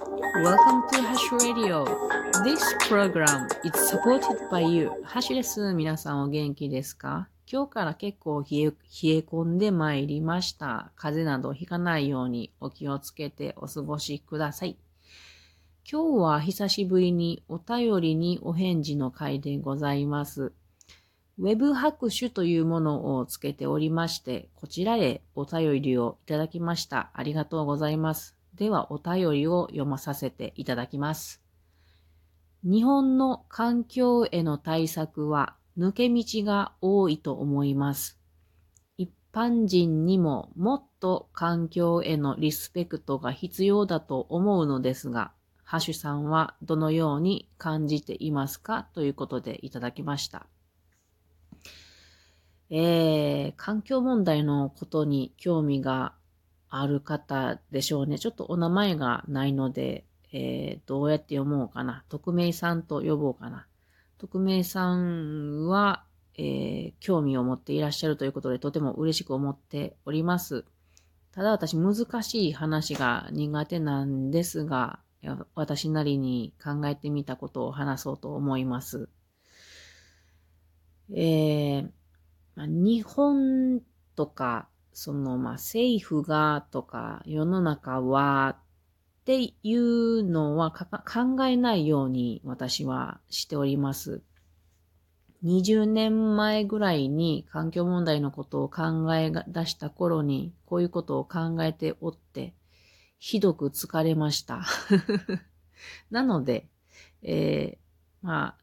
[0.00, 1.84] Welcome to Hash Radio.
[2.42, 4.90] This program is supported by you.
[5.04, 5.74] ハシです。
[5.74, 7.28] 皆さんお元気ですか?
[7.46, 8.74] 今日から結構冷え冷え
[9.18, 10.90] 込んでまいりました。
[10.96, 14.78] 風邪などひかないようにお気をつけてお過ごしください。
[15.90, 20.52] 今日は久しぶりにお便りにお返事の回でございます。
[21.38, 27.10] ウェブ拍手というものをつけておりまして、こちらへお便りをいただきました。
[27.12, 28.39] ありがとうございます。
[28.54, 31.42] ではお便りを読まさせていただきます。
[32.62, 38.18] 日本の環境への対策は抜け道が多いと思います。
[38.98, 45.32] 一般人にももっと環境へのリスペクトが必要だと思うのですが、
[45.64, 50.46] ハシュさんはどのように感じていますかということでいただきました。
[52.70, 56.14] えー、環境問題のことに興味が
[56.70, 58.18] ある方でしょうね。
[58.18, 62.04] ちょっとお名前がないので、えー、どうやって読もうかな。
[62.08, 63.66] 匿名さんと呼ぼうかな。
[64.18, 66.04] 匿名さんは、
[66.38, 70.64] えー、興味を持っていらっしゃるということで、とても嬉しく思っております。
[71.32, 75.00] ただ私、難しい話が苦手なんですが、
[75.54, 79.08] 私なりに考えてみたことを話そうと思います。
[81.12, 81.90] えー、
[82.56, 83.80] 日本
[84.14, 94.22] とか、その、まあ、政府がとか、世の中はっていうのは考えないように私はしております。
[95.44, 102.54] 20年前ぐらいに環境問題のことを考え出した頃に、こういうことを考えておって、
[103.18, 104.64] ひどく疲れました。
[106.10, 106.68] なので、
[107.22, 108.54] えー、まあ、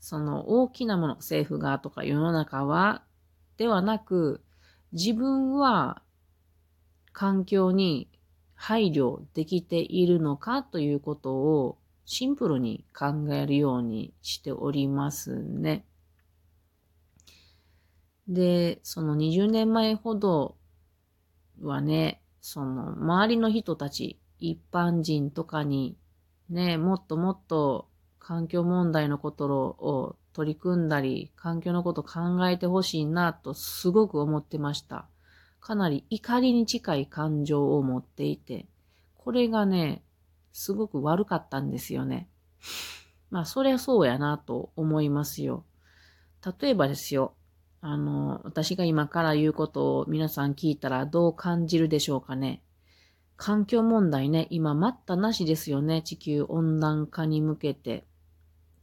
[0.00, 3.02] その大きなもの、政府がとか世の中は
[3.56, 4.42] ではなく、
[4.94, 6.02] 自分は
[7.12, 8.08] 環境に
[8.54, 15.84] 配慮できているのかということをシンプルに考えるようにしておりますね。
[18.28, 20.56] で、その20年前ほど
[21.60, 25.96] はね、その周りの人たち、一般人とかに
[26.48, 27.88] ね、もっともっと
[28.20, 35.06] 環境問題のことを取り組んだり、環境のこと考えてほしいなとすごく思ってました。
[35.60, 38.66] かなり怒りに近い感情を持っていて、
[39.16, 40.02] これがね、
[40.52, 42.28] すごく悪かったんですよね。
[43.30, 45.64] まあ、そりゃそうやなと思いますよ。
[46.60, 47.34] 例えばですよ、
[47.80, 52.62] あの、私が今から言うことを皆さん聞いたらどう感じるでしょうかね。
[53.36, 56.02] 環境問題ね、今待ったなしですよね。
[56.02, 58.06] 地球温暖化に向けて。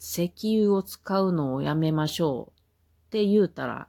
[0.03, 3.87] 石油を使うのをやめましょうって言うたら、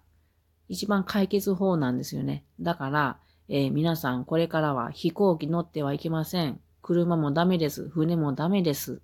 [0.69, 2.45] 一番解決法なんですよね。
[2.61, 3.19] だから、
[3.49, 6.61] えー、皆さんこれからは飛行機乗ってはいけません。
[6.83, 7.89] 車もダメです。
[7.89, 9.01] 船もダメです。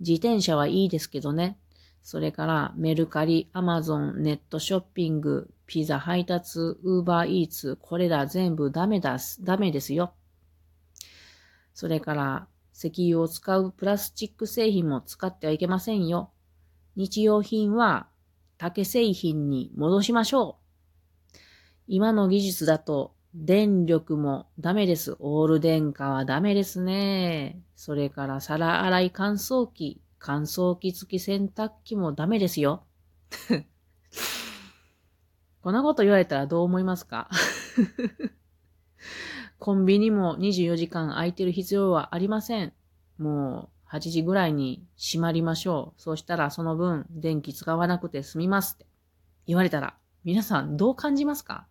[0.00, 1.56] 自転車はいいですけどね。
[2.02, 10.14] それからメルカリ、アマゾン、ネットショッピング、ピザ配達、ウーバーイーツ、これら全部ダメだす、ダメですよ。
[11.74, 16.32] それから石油を使うプラスチック製品も使ってはいけませんよ。
[16.96, 18.08] 日用品は
[18.58, 21.38] 竹製品に戻しましょう。
[21.86, 25.16] 今の技術だと電力もダメです。
[25.20, 27.62] オール電化はダメですね。
[27.76, 32.84] それから皿洗い乾燥機、乾燥機付き洗濯機もダメですよ。
[35.62, 37.30] こんなこと言われたらどう思いますか？
[39.58, 42.72] コンビニも24時間空いてる必要はありません。
[43.18, 46.00] もう8時ぐらいに閉まりましょう。
[46.00, 48.86] そうしたらその分電気使わなくて済みますって
[49.46, 49.94] 言われたら
[50.24, 51.66] 皆さんどう感じますか？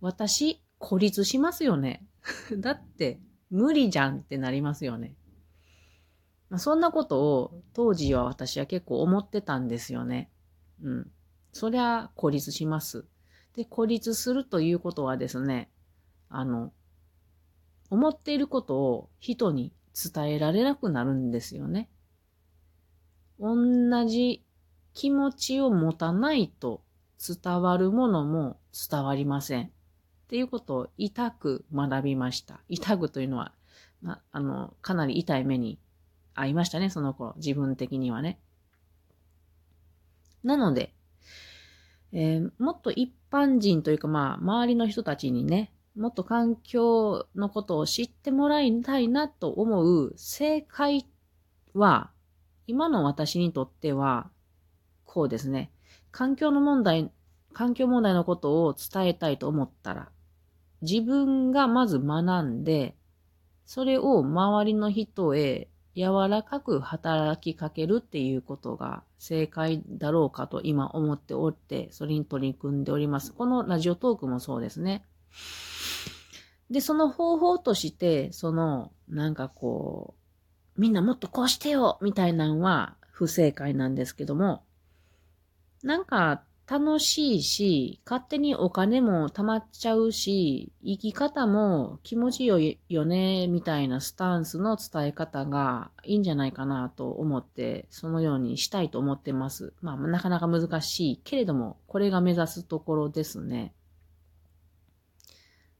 [0.00, 2.06] 私、孤立しますよね。
[2.58, 3.20] だって
[3.50, 5.14] 無理じゃんってなりますよね。
[6.48, 10.30] まあ、そんなことを当時は私は結構思ってたんですよね。
[10.82, 11.10] うん。
[11.52, 13.04] そりゃ孤立します。
[13.54, 15.69] で、孤立するということはですね、
[16.30, 16.72] あの、
[17.90, 21.90] 思っていることを人に伝えられなくなるんですよね。
[23.38, 24.44] 同じ
[24.94, 26.82] 気持ちを持たないと
[27.18, 28.58] 伝わるものも
[28.90, 29.66] 伝わりません。
[29.66, 29.70] っ
[30.28, 32.60] ていうことを痛く学びました。
[32.68, 33.52] 痛くというのは、
[34.00, 35.78] ま、あの、かなり痛い目に
[36.36, 37.34] 遭いましたね、その頃。
[37.36, 38.38] 自分的にはね。
[40.44, 40.94] なので、
[42.12, 51.06] えー、もっと一般人というか、まあ、周りの人たちにね、もっと環境のことを知ってもらいたいなと思う正解
[51.74, 52.10] は、
[52.66, 54.30] 今の私にとっては、
[55.04, 55.72] こうですね。
[56.12, 57.10] 環境の問題、
[57.52, 60.08] 環境問題のことを伝えたいと思ったら、
[60.82, 62.96] 自分がまず学んで、
[63.66, 73.32] それを周りの人へ柔らかく働きかけるっていうことが正解だろうかと今思っておって、それに取り組んでおります。
[73.32, 75.04] このラジオトークもそうですね。
[76.70, 80.14] で、その方法として、その、なんかこ
[80.76, 84.62] う、みんなもっとこうしてよみたいなのは不正解なんですけども、
[85.82, 99.72] なんか楽しいし、勝手にお金も貯まっちゃうし、生き方も気持ちよいよね、みたいなスタンスの伝え方がいいんじゃないかなと思って、そのようにしたいと思ってます。
[99.82, 103.74] まあ、なかなか難しいけれども、これが目指すところですね。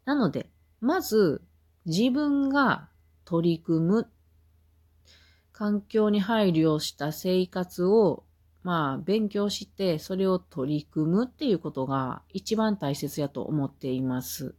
[0.05, 1.43] なので、まず、
[1.87, 2.89] 自分が
[3.25, 4.11] 取り組む、
[5.53, 8.25] 環境に配慮した生活を、
[8.63, 14.55] まあ、勉強して、それを取り組むっていうことが一番大切やと思っています。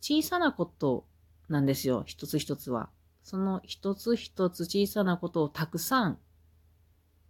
[0.00, 1.06] 小さなこと
[1.48, 2.90] なんですよ、一つ一つは。
[3.22, 6.18] その一つ一つ小さなことをたくさん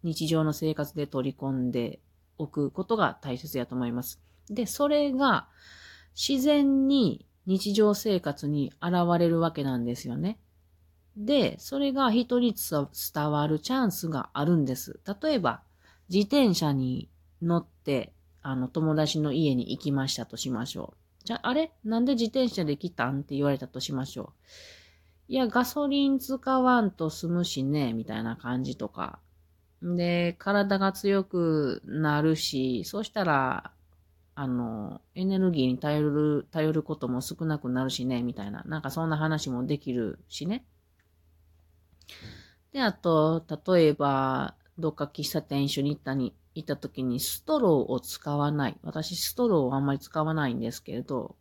[0.03, 2.01] 日常の生活で取り込んで
[2.39, 4.21] おくことが大切やと思います。
[4.49, 5.49] で、それが
[6.15, 10.39] 自然に日常生活に現れるわけなんですよね。
[11.17, 15.01] で、それが人に伝わるチャンスがあるんです。
[15.23, 15.63] 例えば、
[16.09, 17.11] 自転車に
[17.43, 18.13] 乗って、
[18.43, 21.25] あの、友達の家に行きましたとしましょう。
[21.25, 21.73] じゃあ、あれ？
[21.85, 23.21] なんで自転車で来たん？
[23.21, 24.33] って言われたとしましょ
[25.29, 25.33] う。
[25.33, 29.19] いや、ガソリン使わんと済むしね、みたいな感じとか。
[29.83, 33.73] で、体が強くなるし、そしたら、
[34.35, 38.63] あの、エネルギーに頼る、頼ることも少なくなるしね、みたいな。
[38.65, 40.65] なんかそんな話もできるしね。
[42.73, 48.79] で、あと、例えば、どっか喫茶店一緒に行ったに、行った時にストローを使わない。
[48.83, 51.37] 私、ストローをあんまり使わないんですけれど、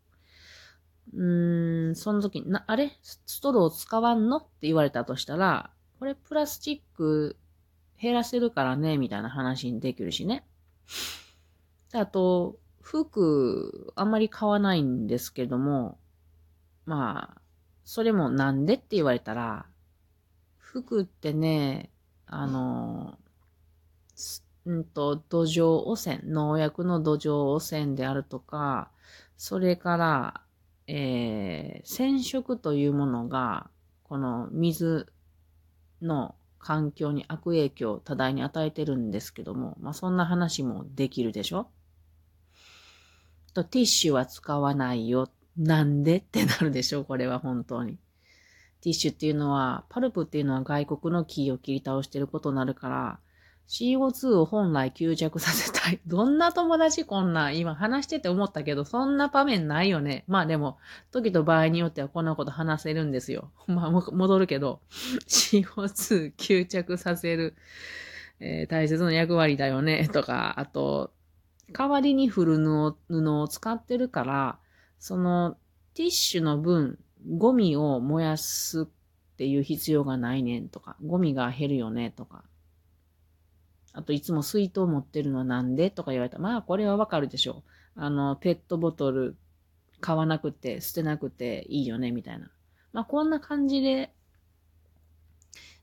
[1.13, 2.97] うーん、その時に、な、あれ？
[3.01, 4.37] ストローを使わんの？
[4.37, 7.37] って言われたとしたら、これプラスチック
[7.99, 10.45] 減らせるからね、みたいな話にできるしね。
[11.93, 15.97] あと、服、あんまり買わないんですけども、
[16.85, 17.41] まあ、
[17.85, 19.65] それもなんでって言われたら、
[20.57, 21.89] 服ってね、
[22.25, 23.17] あの、
[24.65, 28.89] うんと、土壌汚染、農薬の土壌汚染であるとか、
[29.37, 30.41] それから、
[30.87, 33.69] えー、染色というものが、
[34.03, 35.11] この水
[36.01, 41.67] の環境に悪影響を多大に与えてるんですけども、まあそんな話もできるでしょ？
[43.53, 45.29] と、ティッシュは使わないよ。
[45.57, 46.17] なんで？
[46.17, 47.97] ってなるでしょこれは本当に。
[48.81, 53.19] ティッシュっていうのは、パルプっていうのは外国の木を切り倒してることになるから、
[53.71, 56.01] CO2 を本来吸着させたい。
[56.05, 60.25] どんな友達こんな、今話してて思ったけど、そんな場面ないよね。
[60.27, 60.77] まあでも、
[61.11, 63.51] 時と場合によってはこんなこと話せるんですよ。
[63.67, 64.81] まあ、戻るけど、
[65.25, 67.55] CO2 吸着させる、
[68.41, 70.09] えー、大切な役割だよね。
[70.09, 71.13] とか、あと、
[71.71, 74.59] 代わりにフル布を使ってるから、
[74.99, 75.57] その
[75.93, 76.99] ティッシュの分、
[77.37, 78.85] ゴミを燃やすっ
[79.37, 82.43] ていう必要がないねんとか、ゴミが減るよねとか。
[83.93, 87.63] あと、いつも水筒持ってるのはなんでとか言われたら、まあ、これはわかるでしょ
[87.95, 88.01] う。
[88.01, 89.35] あの、ペットボトル
[89.99, 92.51] 買わなくて、捨てなくていいよね、みたいな。
[92.93, 94.13] まあ、こんな感じで、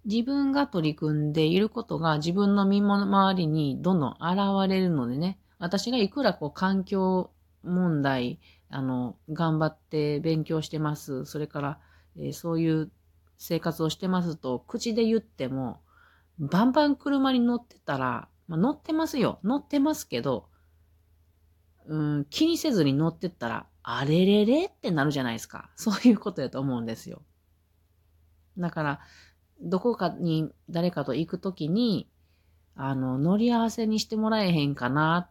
[0.04, 7.30] 自分が取り組んでいることが自分の身の回りにどんどん現れるのでね、私がいくらこう環境
[7.62, 11.24] 問題、あの、頑張って勉強してます。
[11.24, 11.80] それから、
[12.16, 12.90] えー、そういう
[13.38, 15.80] 生活をしてますと、口で言っても、
[16.38, 19.40] バンバン車に乗ってたら、まあ、乗ってますよ。
[19.42, 20.48] 乗ってますけど、
[21.86, 25.70] うん、気にせずに乗ってったら、あれれれってなるじゃないですか。
[25.74, 27.22] そういうことやと思うんですよ。
[28.58, 29.00] だから、
[29.60, 32.08] どこかに誰かと行くときに、
[32.76, 35.30] あの、乗り合わせにしてもらえへんかな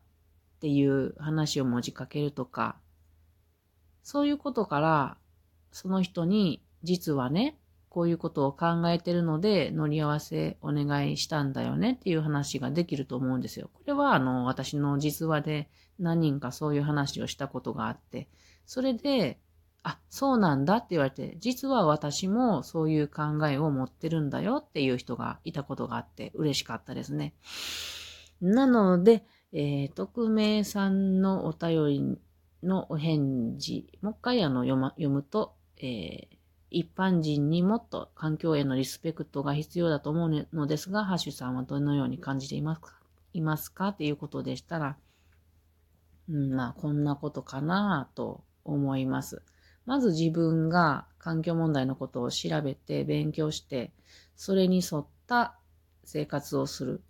[0.57, 2.77] っていう話を持ちかけるとか、
[4.01, 5.17] そういうことから、
[5.71, 7.59] その人に、実はね、
[7.89, 13.69] こういうことを考えてるので、乗り合わせお願いしたんだよねっていう話ができると思うんですよ。
[13.73, 18.27] これは、あの、私の実話で何人かそういう話をしたことがあって、
[18.65, 19.39] それで、
[19.83, 27.33] あ、そうなんだって言われて、実は私もそういう考えを持ってるんだよっていう人がいたことがあって嬉しかったですね。
[28.41, 32.17] なので、えー、匿名さんのお便り
[32.63, 36.27] のお返事、もう一回あの読,、ま、読むと、えー、
[36.69, 42.93] 一般人にもっと環境へのリスペクトが必要だと思うのですが、ハッシュさんはどのように感じていますか？
[43.33, 43.89] いますか？
[43.89, 44.97] っていうことでしたら、
[46.29, 49.41] うん、まあ、こんなことかなと思います。
[49.85, 53.93] まず自分が環境問題のことを調べて勉強して、
[54.35, 55.55] それに沿った
[56.03, 57.01] 生活をする。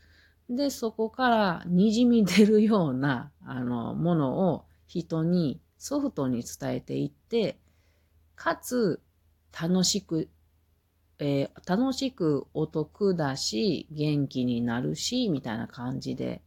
[0.50, 7.60] で、そこから滲み出るような、 あの、ものを人にソフトに伝えていって、
[8.36, 9.02] かつ、
[9.60, 10.30] 楽しく、
[11.20, 16.42] えー、楽しくお得だし、元気になるし、みたいな感じで、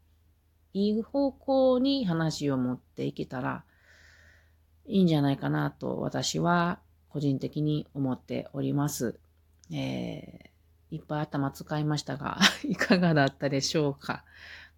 [0.73, 3.65] いい方向に話を持っていけたら
[4.87, 9.19] いいんじゃないかなと私は個人的に思っております。
[9.73, 10.50] えー、
[10.91, 14.25] いっぱい頭使いましたが いかがだったでしょうか？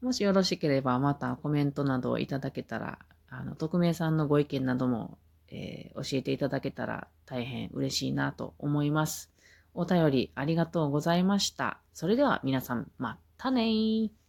[0.00, 2.98] もしよろしければまたコメントなどをいただけたら、
[3.30, 5.18] あの、匿名さんのご意見なども
[5.52, 9.30] えー、教えていただけたら大変嬉しいなと思います。
[9.74, 11.78] お便りありがとうございました。
[11.92, 14.21] それでは皆さん、またねー。